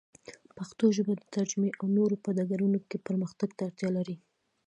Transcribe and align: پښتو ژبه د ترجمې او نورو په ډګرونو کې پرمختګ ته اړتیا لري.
پښتو 0.57 0.85
ژبه 0.97 1.13
د 1.17 1.23
ترجمې 1.35 1.69
او 1.79 1.85
نورو 1.97 2.15
په 2.23 2.29
ډګرونو 2.37 2.77
کې 2.89 3.03
پرمختګ 3.07 3.49
ته 3.57 3.61
اړتیا 3.67 3.89
لري. 3.97 4.15